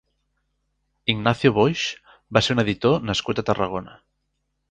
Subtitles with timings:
[1.13, 1.83] Ignacio Boix
[2.37, 3.97] va ser un editor nascut a Tarragona.